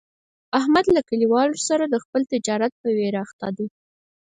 [0.59, 3.67] احمد له کلیوالو سره د خپل تجارت په ویر اخته دی.